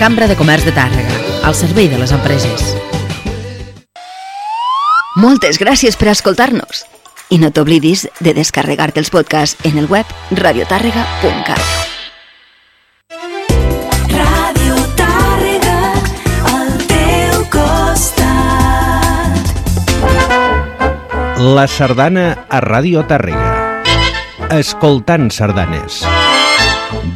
[0.00, 1.12] Cambra de Comerç de Tàrrega,
[1.44, 2.62] al servei de les empreses.
[5.20, 6.86] Moltes gràcies per escoltar-nos.
[7.28, 10.08] I no t'oblidis de descarregar-te els podcasts en el web
[10.40, 11.60] radiotàrrega.cat.
[14.16, 15.76] Ràdio Tàrrega,
[16.54, 19.36] al teu costat.
[21.44, 23.52] La sardana a Ràdio Tàrrega.
[24.48, 26.00] Escoltant sardanes.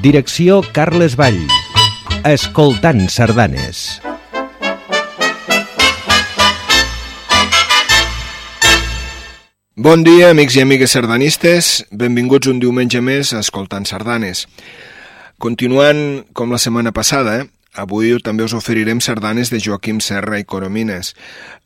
[0.04, 1.63] Direcció Carles Vall.
[2.24, 4.00] Escoltant sardanes.
[9.76, 11.84] Bon dia, amics i amigues sardanistes.
[11.92, 14.46] Benvinguts un diumenge més a Escoltant Sardanes.
[15.36, 17.42] Continuant com la setmana passada,
[17.76, 21.12] avui també us oferirem sardanes de Joaquim Serra i Coromines.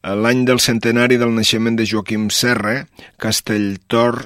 [0.02, 2.80] L'any del centenari del naixement de Joaquim Serra,
[3.14, 4.24] Castelltor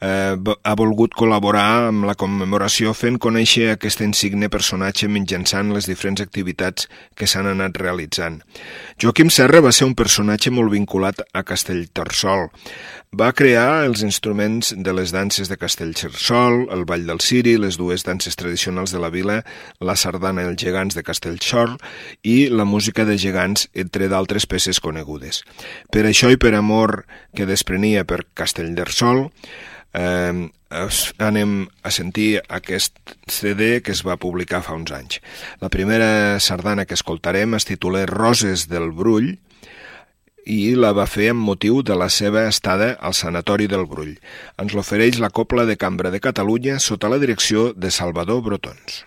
[0.00, 6.22] eh, ha volgut col·laborar amb la commemoració fent conèixer aquest insigne personatge mitjançant les diferents
[6.24, 8.42] activitats que s'han anat realitzant.
[8.98, 12.48] Joaquim Serra va ser un personatge molt vinculat a Castellterçol.
[13.14, 18.02] Va crear els instruments de les danses de Castellterçol, el Ball del Ciri, les dues
[18.02, 19.38] danses tradicionals de la vila,
[19.78, 21.76] la sardana i els gegants de Castellxor
[22.26, 25.44] i la música de gegants, entre d'altres peces conegudes.
[25.94, 27.04] Per això i per amor
[27.38, 29.28] que desprenia per Castellterçol,
[29.94, 32.96] eh, anem a sentir aquest
[33.26, 35.20] CD que es va publicar fa uns anys.
[35.60, 39.38] La primera sardana que escoltarem es titula Roses del Brull
[40.48, 44.16] i la va fer amb motiu de la seva estada al Sanatori del Brull.
[44.60, 49.04] Ens l'ofereix la Copla de Cambra de Catalunya sota la direcció de Salvador Brotons.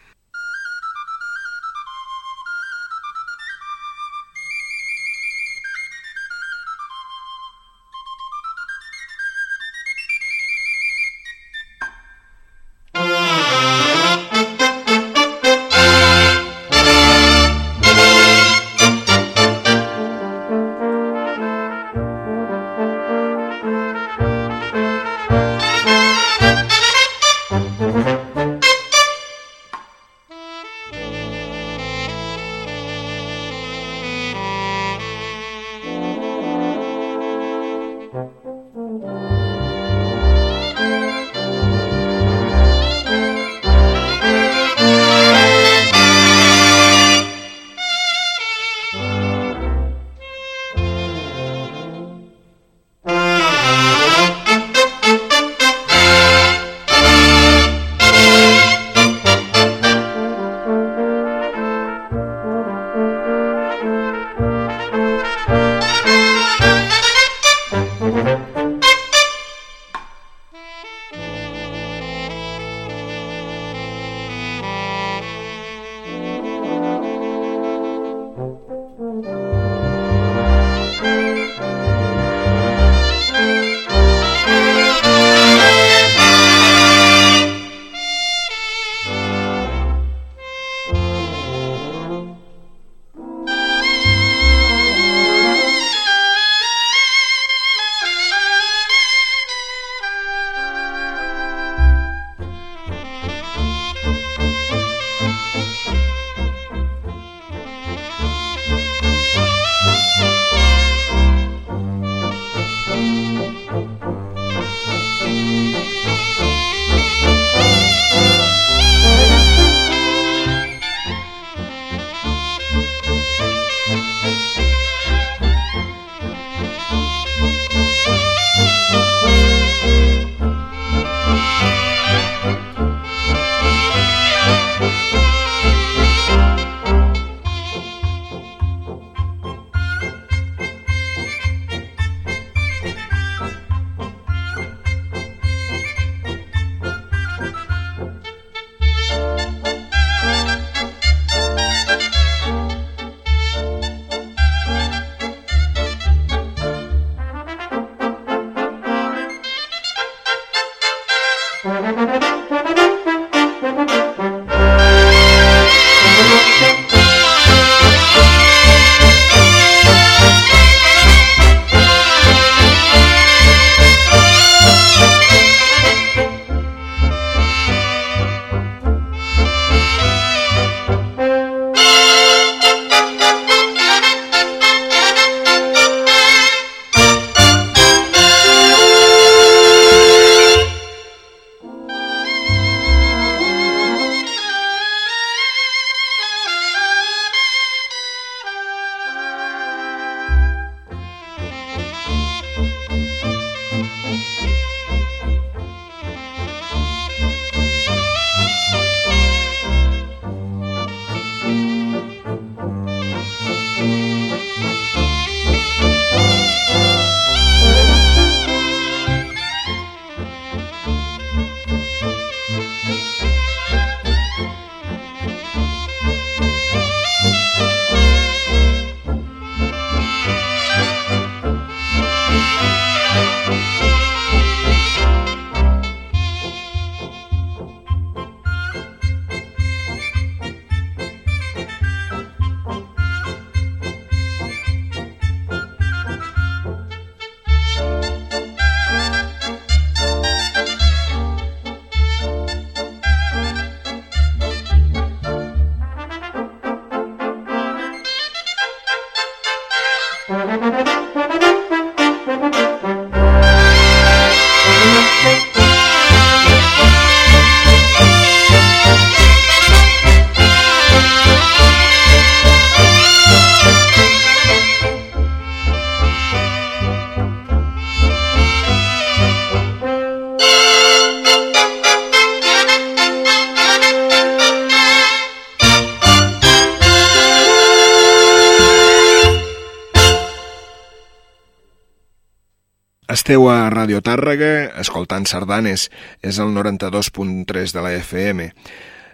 [293.31, 295.85] Esteu a Radio Tàrrega, escoltant sardanes,
[296.19, 298.49] és el 92.3 de la FM.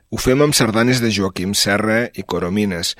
[0.09, 2.97] Ho fem amb sardanes de Joaquim Serra i Coromines.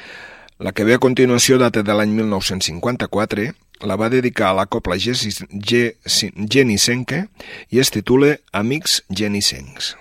[0.62, 3.50] La que ve a continuació data de l'any 1954,
[3.90, 4.94] la va dedicar a la copla
[6.54, 7.26] Genissenca
[7.74, 9.98] i es titula Amics Genissencs.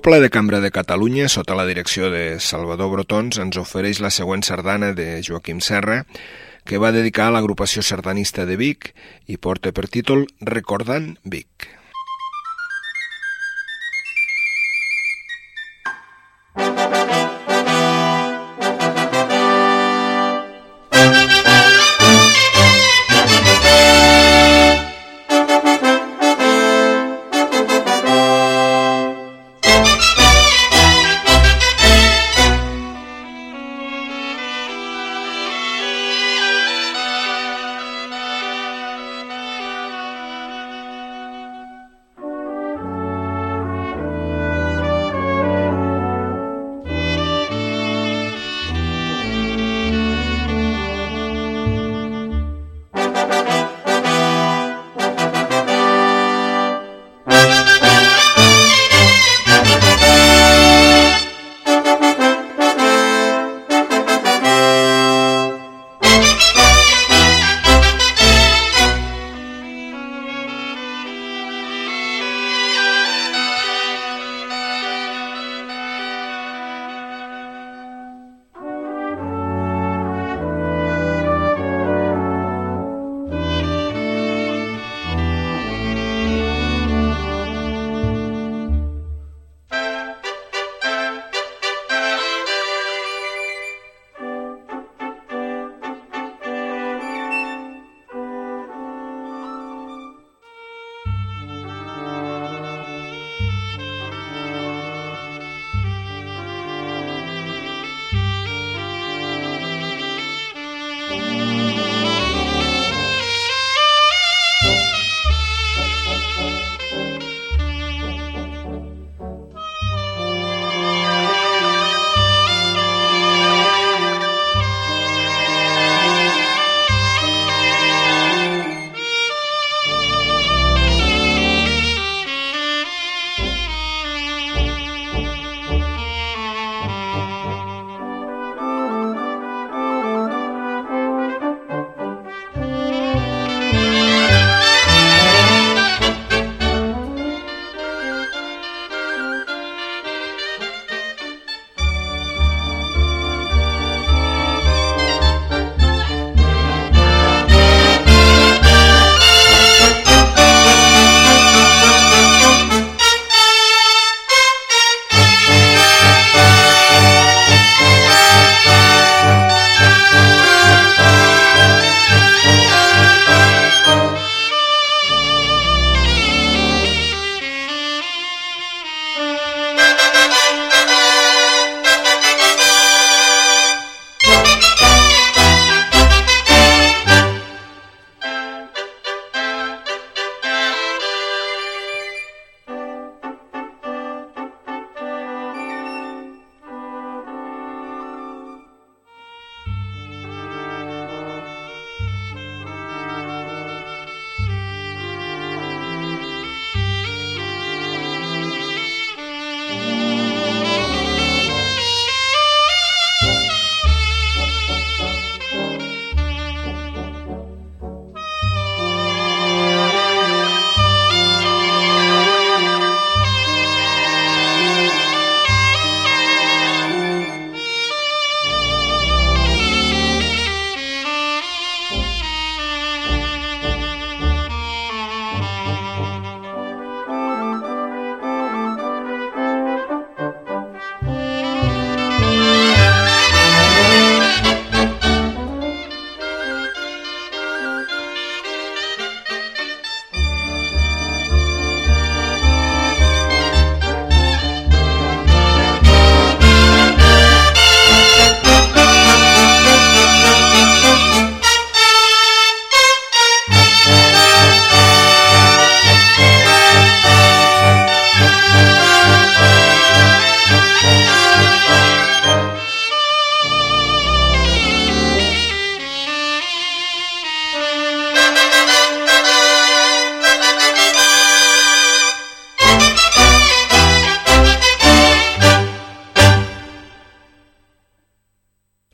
[0.00, 4.40] Copla de Cambra de Catalunya, sota la direcció de Salvador Brotons, ens ofereix la següent
[4.40, 5.98] sardana de Joaquim Serra,
[6.64, 8.94] que va dedicar a l'agrupació sardanista de Vic
[9.28, 11.68] i porta per títol Recordant Vic.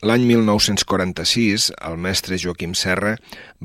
[0.07, 3.16] L'any 1946, el mestre Joaquim Serra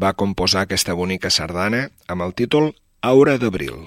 [0.04, 2.72] va composar aquesta bonica sardana amb el títol
[3.06, 3.84] Aura d'abril.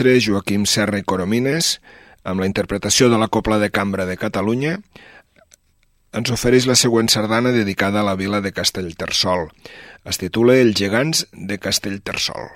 [0.00, 1.74] Mestre Joaquim Serra i Coromines,
[2.24, 4.78] amb la interpretació de la Copla de Cambra de Catalunya,
[6.16, 9.50] ens ofereix la següent sardana dedicada a la vila de Castellterçol.
[10.08, 12.48] Es titula Els gegants de Castellterçol.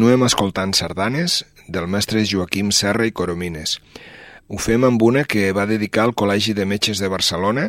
[0.00, 1.34] Continuem escoltant sardanes
[1.68, 3.74] del mestre Joaquim Serra i Coromines.
[4.48, 7.66] Ho fem amb una que va dedicar al Col·legi de Metges de Barcelona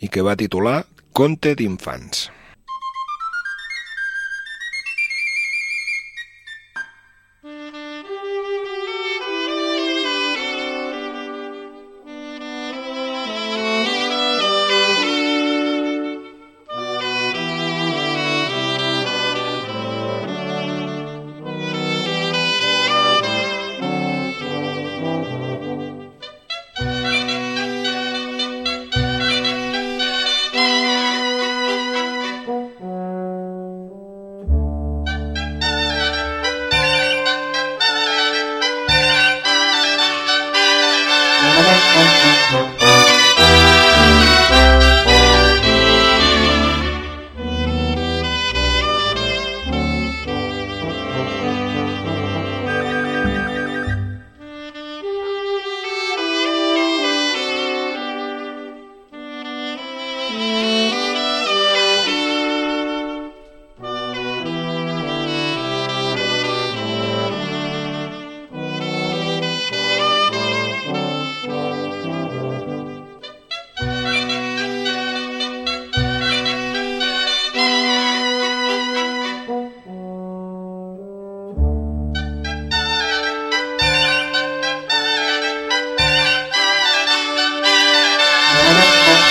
[0.00, 2.30] i que va titular Conte d'infants.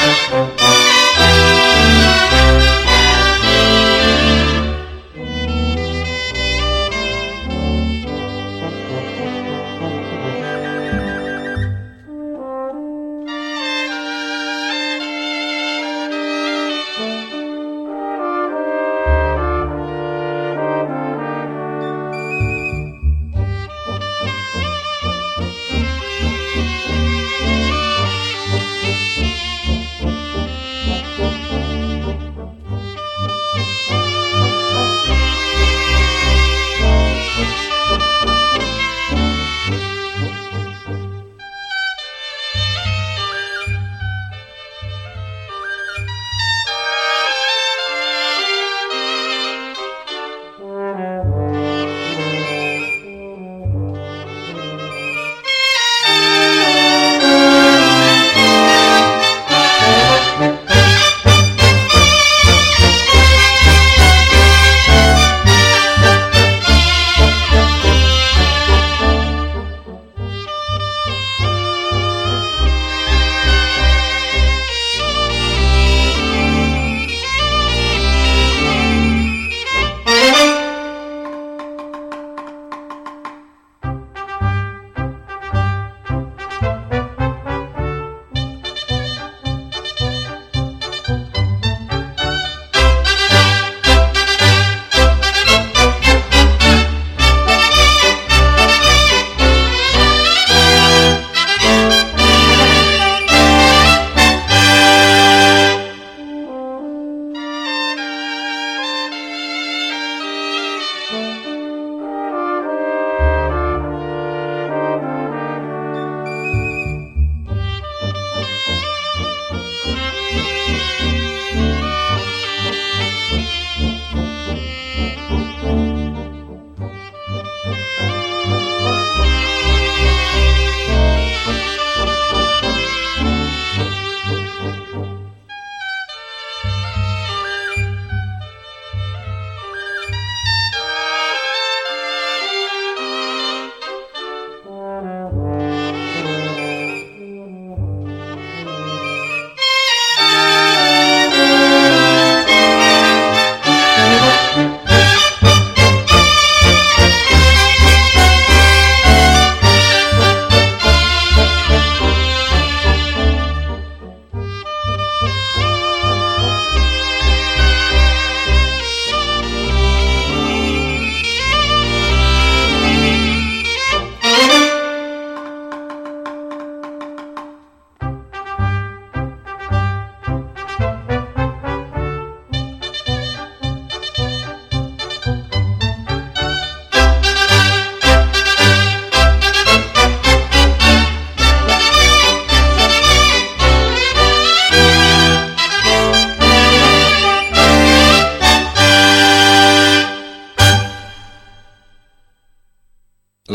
[0.03, 0.52] La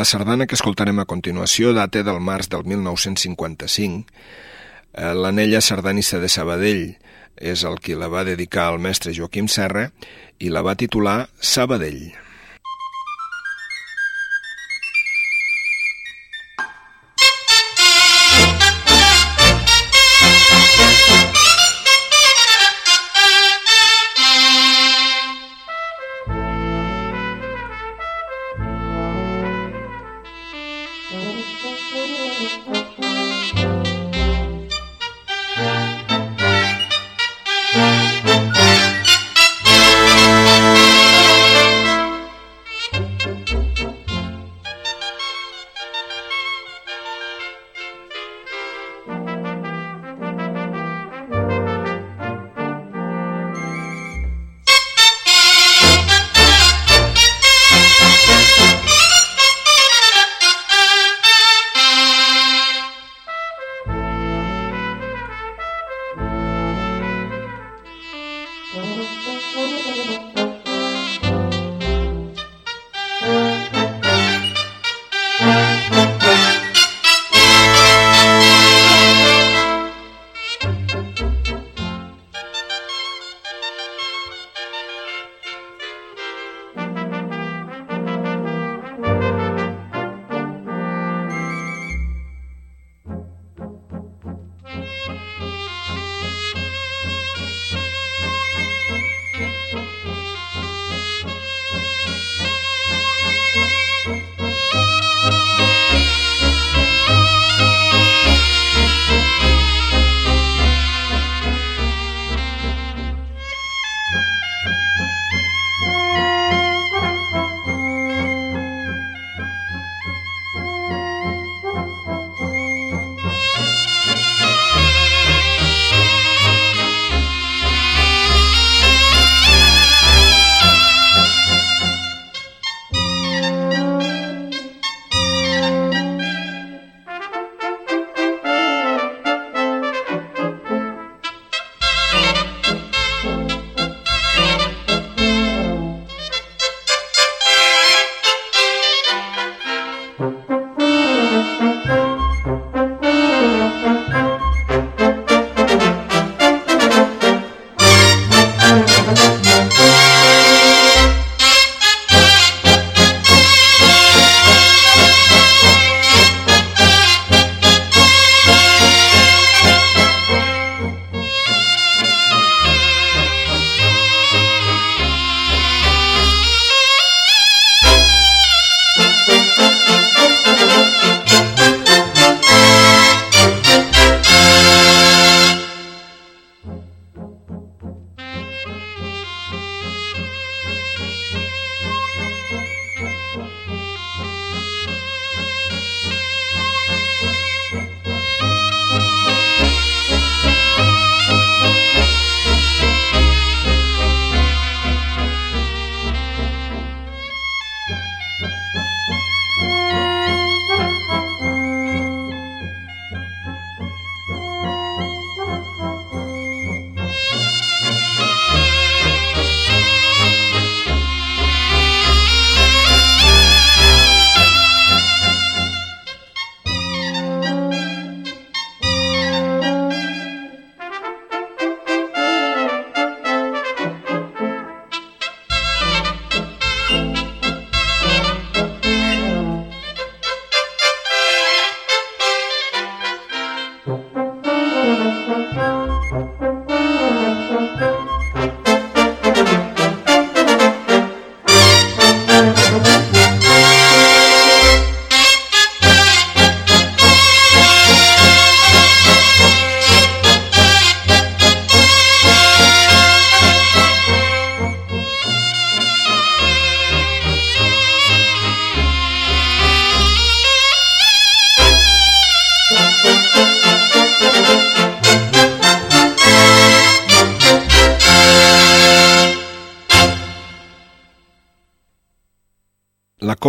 [0.09, 4.07] sardana que escoltarem a continuació data del març del 1955.
[4.95, 6.87] Eh, L'anella sardanista de Sabadell
[7.37, 9.91] és el qui la va dedicar al mestre Joaquim Serra
[10.41, 12.28] i la va titular Sabadell.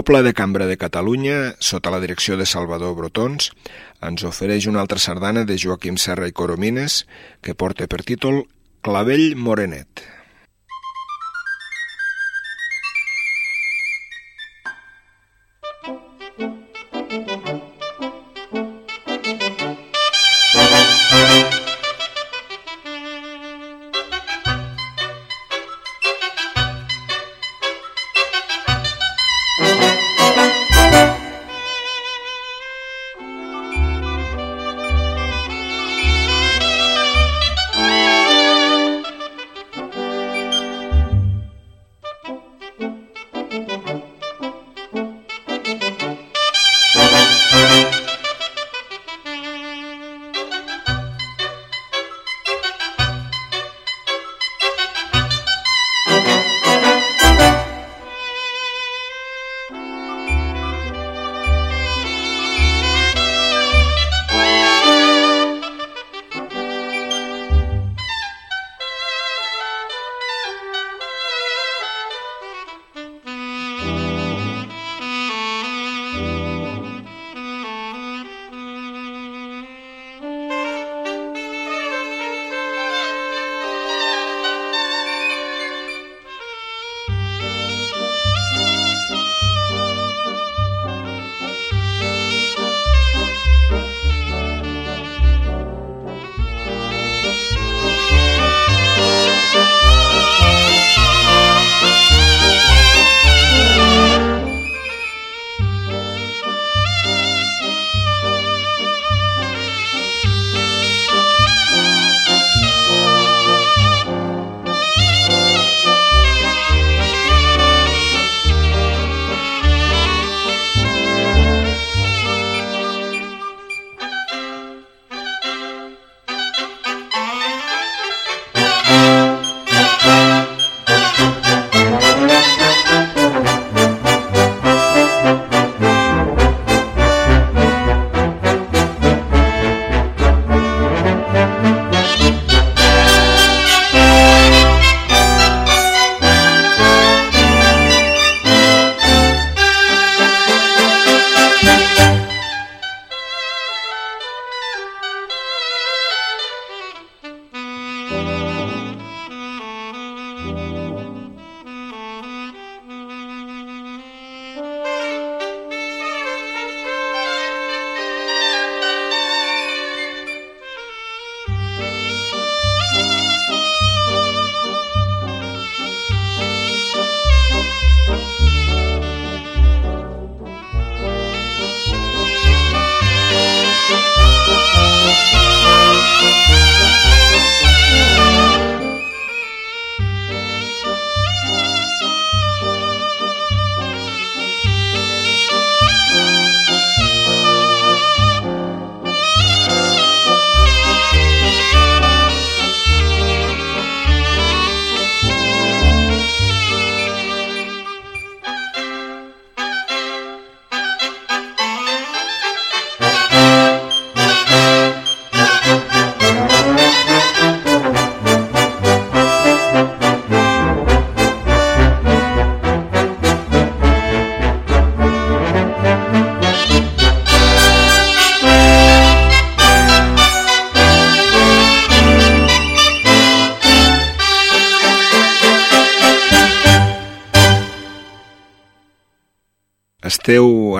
[0.09, 3.51] La Copla de Cambra de Catalunya, sota la direcció de Salvador Brotons,
[4.01, 7.03] ens ofereix una altra sardana de Joaquim Serra i Coromines
[7.45, 8.47] que porta per títol
[8.81, 10.01] Clavell Morenet.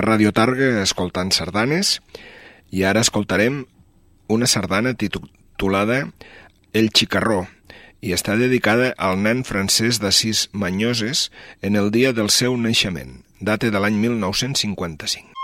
[0.10, 2.00] Radio Targa escoltant sardanes
[2.74, 3.62] i ara escoltarem
[4.28, 6.02] una sardana titulada
[6.74, 7.44] El Xicarró
[8.02, 11.28] i està dedicada al nen francès d'Assís Manyoses
[11.62, 15.39] en el dia del seu naixement, data de l'any 1955.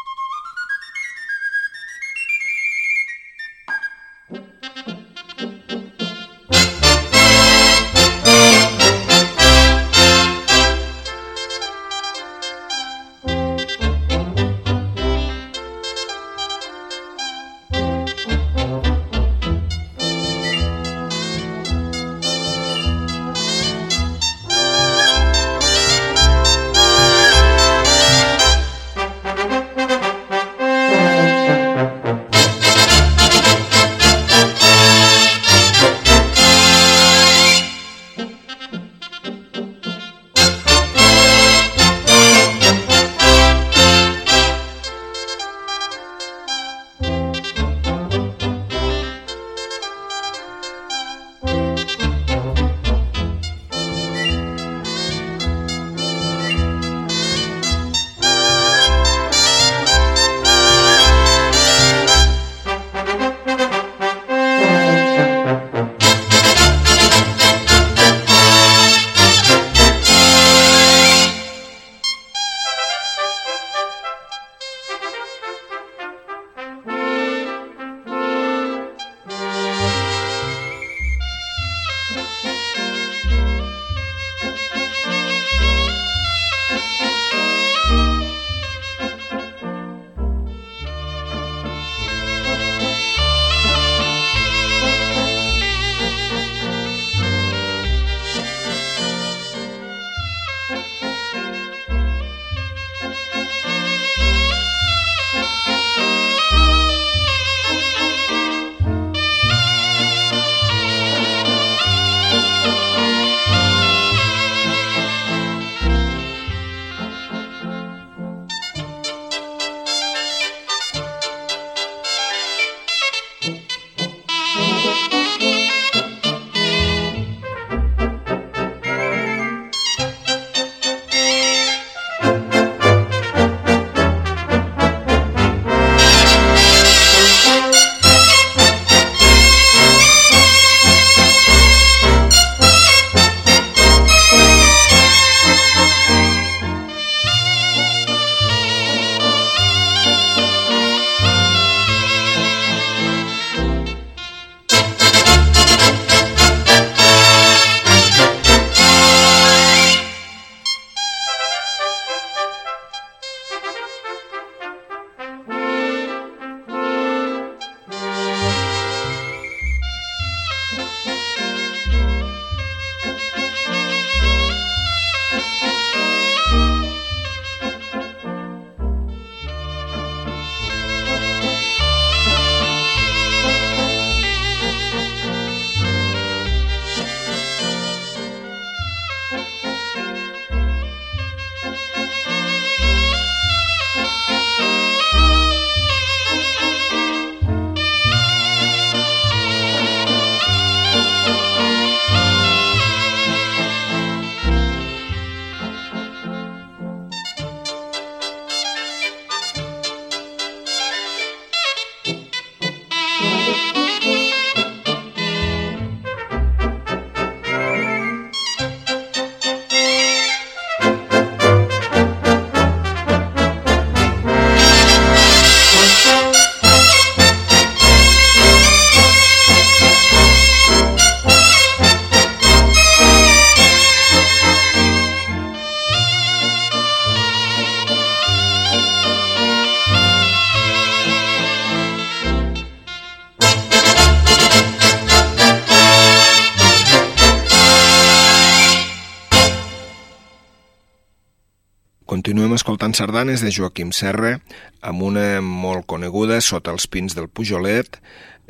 [252.95, 254.37] Sardanes de Joaquim Serra,
[254.81, 257.99] amb una molt coneguda, Sota els pins del Pujolet,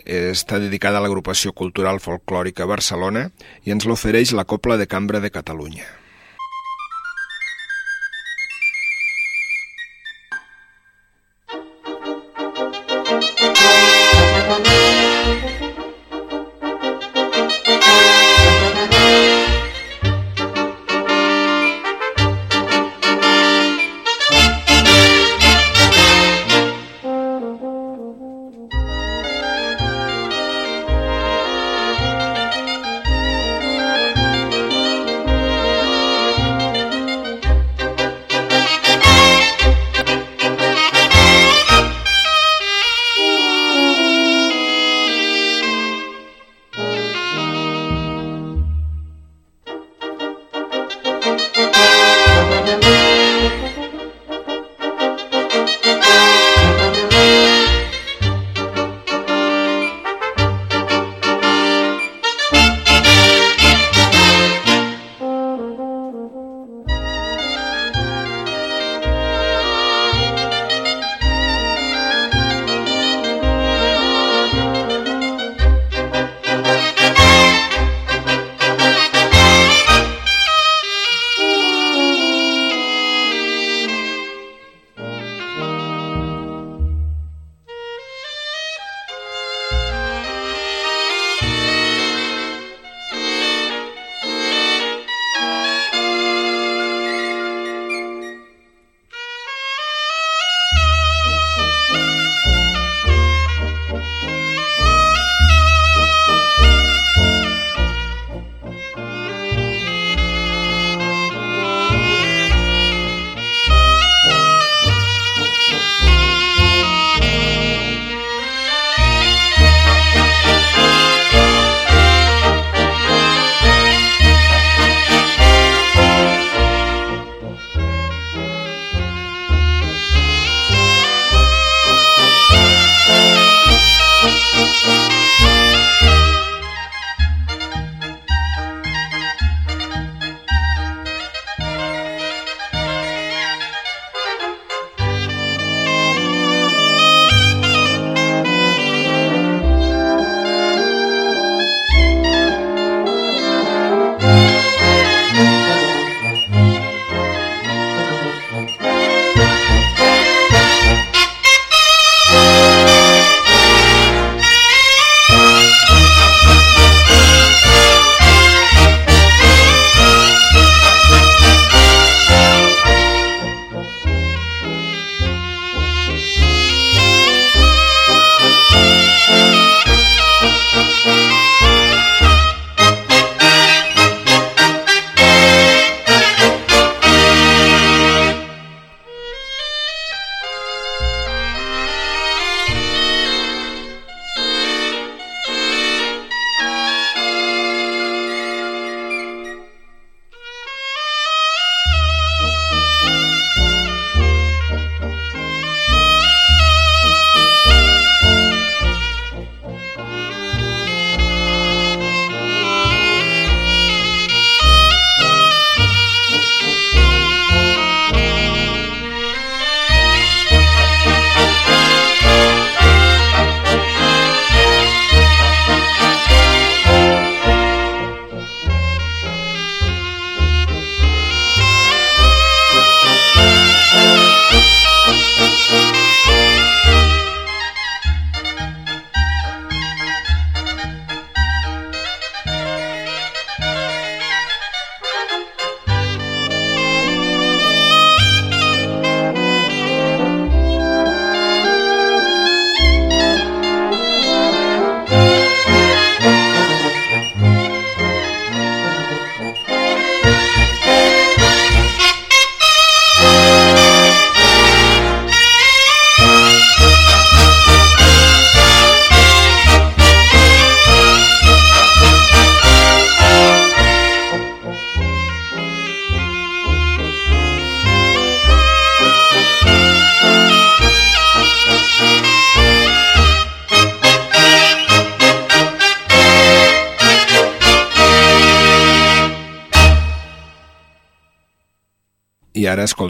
[0.05, 3.29] està dedicada a l'agrupació cultural folclòrica Barcelona
[3.65, 6.04] i ens l'ofereix la Copla de Cambra de Catalunya.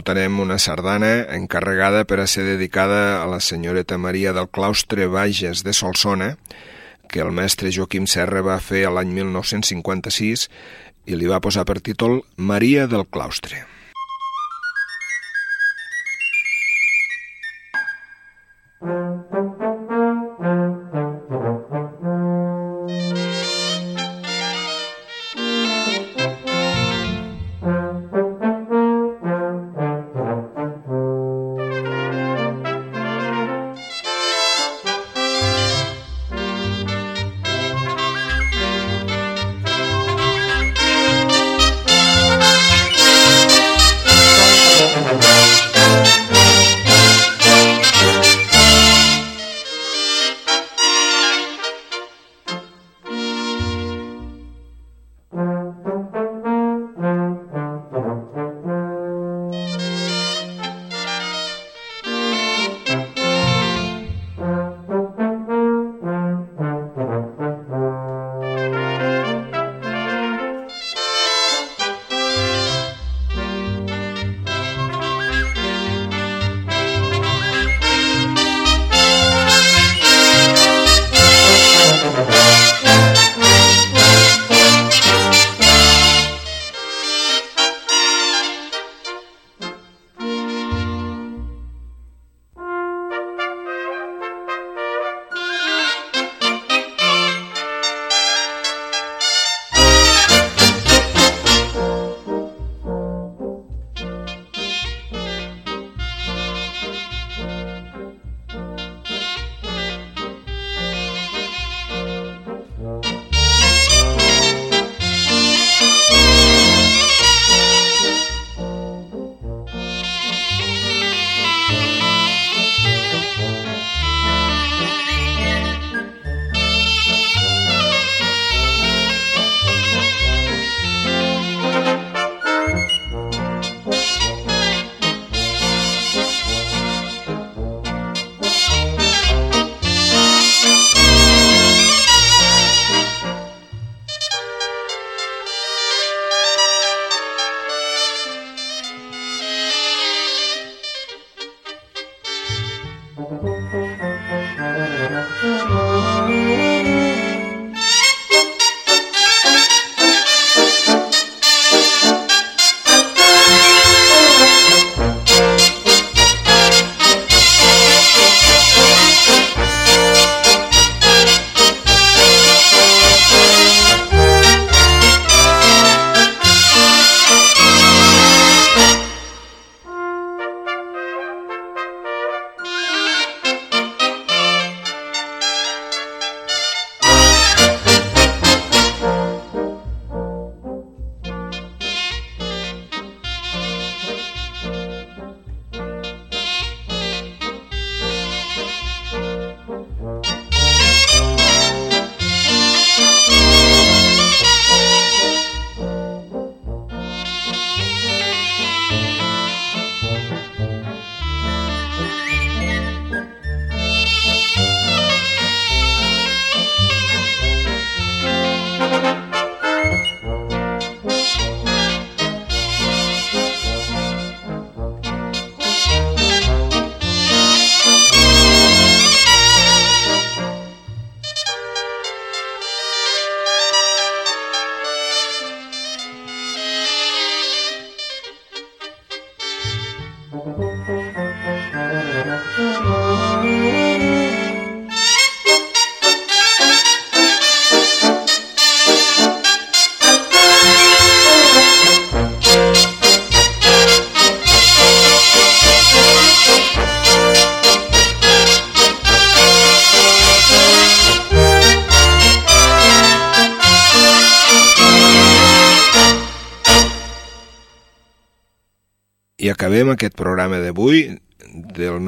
[0.06, 5.64] Escoltarem una sardana encarregada per a ser dedicada a la senyoreta Maria del Claustre Bages
[5.64, 6.36] de Solsona,
[7.10, 10.46] que el mestre Joaquim Serra va fer l'any 1956
[11.10, 13.64] i li va posar per títol Maria del Claustre.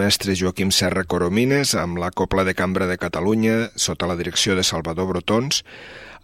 [0.09, 4.65] Mestre Joaquim Serra Coromines amb la Copla de Cambra de Catalunya sota la direcció de
[4.65, 5.61] Salvador Brotons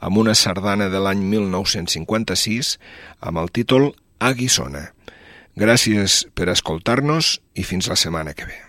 [0.00, 2.78] amb una sardana de l'any 1956
[3.20, 3.90] amb el títol
[4.24, 4.86] A Guissona.
[5.60, 8.63] Gràcies per escoltar-nos i fins la setmana que ve.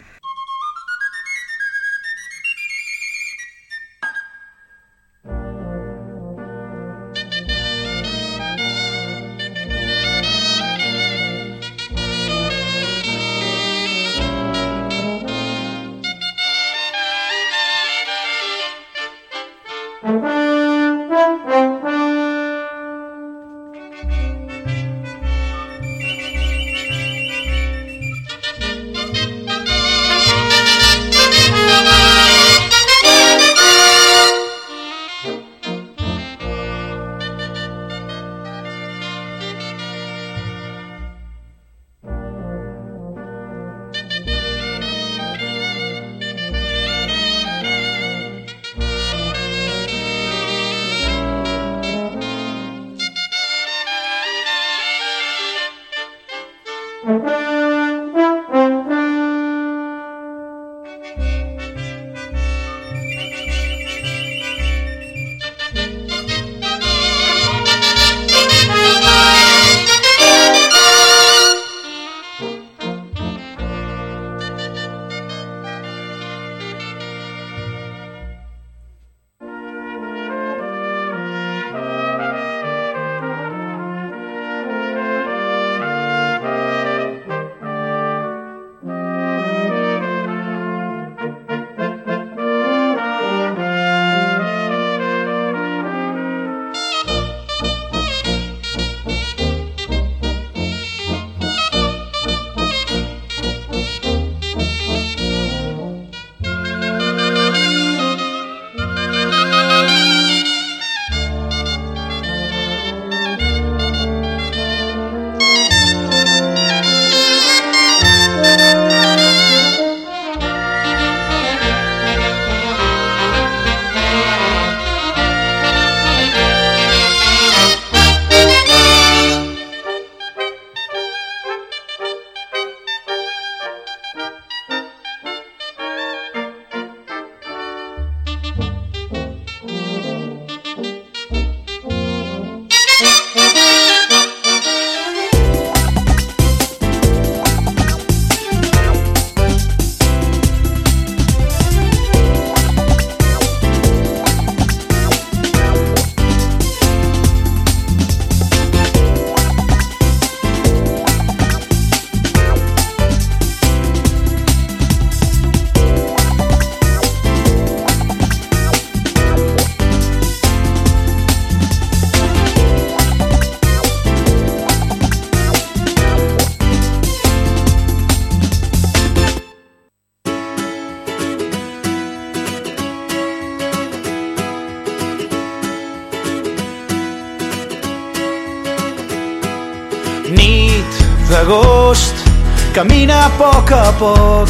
[193.39, 194.49] Poc a poc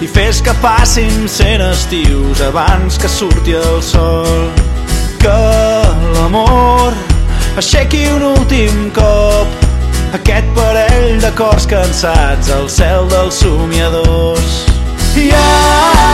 [0.00, 4.50] i fes que passin cent estius abans que surti el sol.
[5.18, 5.38] Que
[6.14, 6.94] l'amor
[7.58, 9.48] aixequi un últim cop
[10.16, 14.52] aquest parell de cors cansats al cel dels somiadors.
[15.18, 16.04] I ai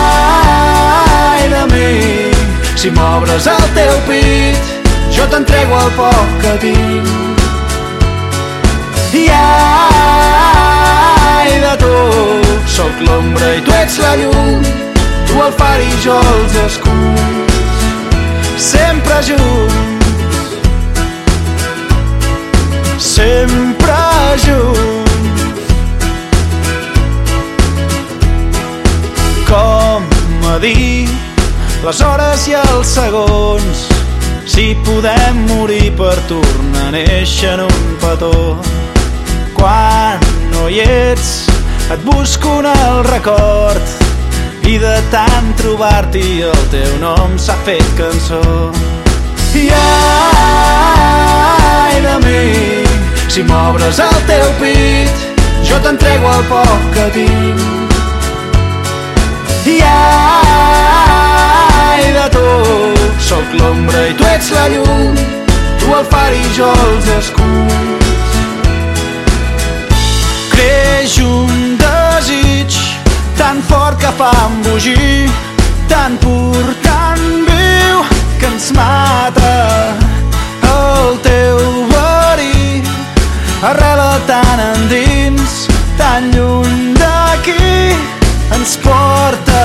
[1.53, 1.95] de mi,
[2.81, 4.63] si m'obres el teu pit,
[5.15, 7.09] jo t'entrego el poc que tinc.
[9.15, 10.84] I ai
[13.07, 14.63] l'ombra i tu ets la llum,
[15.29, 17.81] tu el far i jo els escuts,
[18.59, 20.49] sempre junts,
[22.99, 23.99] sempre
[24.45, 24.95] junts.
[29.49, 30.03] Com
[30.51, 31.09] a dir
[31.85, 33.85] les hores i els segons,
[34.49, 38.57] si podem morir per tornar a néixer en un petó.
[39.55, 41.45] Quan no hi ets,
[41.91, 43.83] et busco en el record
[44.65, 48.41] i de tant trobar-t'hi el teu nom s'ha fet cançó.
[49.55, 49.81] I ai
[52.07, 52.45] de mi,
[53.29, 55.15] si m'obres el teu pit,
[55.69, 57.61] jo t'entrego el poc que tinc.
[59.75, 60.93] I ai
[62.17, 62.49] de tu,
[63.29, 65.15] sóc l'ombra i tu ets la llum,
[65.81, 68.33] tu el far i jo els escuts.
[70.55, 71.64] Creix un
[73.37, 75.31] tan fort que fa embogir,
[75.89, 77.19] tan pur, tan
[77.49, 78.05] viu,
[78.39, 79.95] que ens mata
[80.63, 81.59] el teu
[81.93, 82.83] verí.
[83.63, 85.69] Arrela tan endins,
[85.99, 87.97] tan lluny d'aquí,
[88.57, 89.65] ens porta.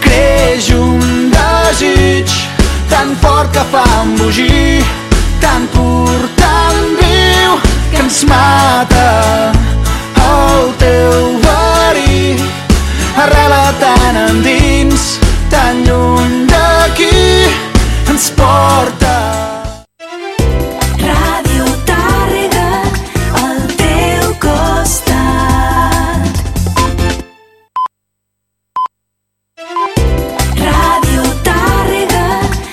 [0.00, 2.30] Creix un desig
[2.90, 4.84] tan fort que fa embogir,
[5.40, 7.58] tan pur, tan viu,
[7.90, 9.10] que ens mata
[10.26, 11.45] el teu verí
[14.06, 15.18] tan endins,
[15.50, 17.10] tan lluny d'aquí,
[18.12, 19.05] ens porta